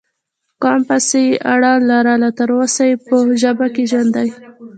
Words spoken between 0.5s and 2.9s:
قوم پسې یې اړه لرله، تر اوسه